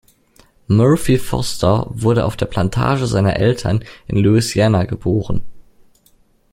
[0.67, 5.43] Murphy Foster wurde auf der Plantage seiner Eltern in Louisiana geboren.